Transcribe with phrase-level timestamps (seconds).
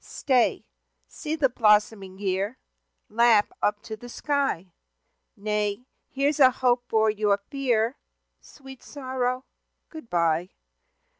[0.03, 0.65] Stay!
[1.07, 2.57] See the blossoming year,
[3.07, 4.73] Laugh up to the sky.
[5.37, 7.99] Nay, here's a hope for your fear,
[8.39, 9.45] Sweet sorrow
[9.89, 10.49] good bye!